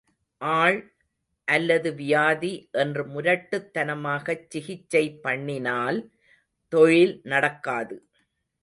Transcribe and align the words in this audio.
ஆள் 0.41 0.77
அல்லது 1.47 1.93
வியாதி 1.93 2.69
என்று 2.71 3.03
முரட்டுத் 3.07 3.69
தனமாகச் 3.73 4.49
சிகிச்சை 4.49 5.19
பண்ணினால், 5.23 5.99
தொழில் 6.73 7.21
நடக்காது. 7.23 7.97